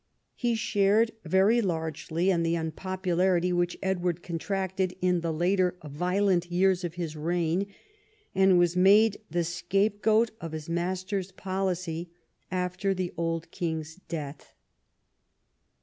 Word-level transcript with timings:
He 0.33 0.55
shared 0.55 1.11
very 1.25 1.61
largely 1.61 2.31
in 2.31 2.41
the 2.41 2.55
unpopularity 2.55 3.53
which 3.53 3.77
Edward 3.83 4.23
contracted 4.23 4.95
in 4.99 5.21
the 5.21 5.31
later 5.31 5.77
violent 5.85 6.51
years 6.51 6.83
of 6.83 6.95
his 6.95 7.15
reign, 7.15 7.67
and 8.33 8.57
was 8.57 8.75
made 8.75 9.21
the 9.29 9.43
scapegoat 9.43 10.31
of 10.41 10.53
his 10.53 10.67
master's 10.67 11.31
policy 11.31 12.09
after 12.49 12.95
the 12.95 13.13
old 13.15 13.51
king's 13.51 13.97
death. 13.97 14.55